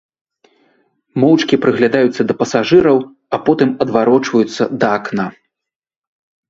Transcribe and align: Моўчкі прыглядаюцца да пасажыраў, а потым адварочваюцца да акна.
Моўчкі 1.23 1.55
прыглядаюцца 1.67 2.21
да 2.31 2.37
пасажыраў, 2.41 2.97
а 3.37 3.43
потым 3.51 3.69
адварочваюцца 3.87 4.63
да 4.83 4.87
акна. 5.01 5.25